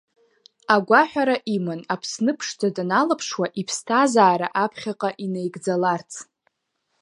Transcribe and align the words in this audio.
Агәаҳәара 0.73 1.35
иман 1.55 1.81
Аԥсны 1.93 2.31
ԥшӡа 2.37 2.69
даналаԥшуа 2.75 3.47
иԥсҭазаара 3.61 4.47
аԥхьаҟа 4.63 5.09
инаигӡаларц. 5.25 6.11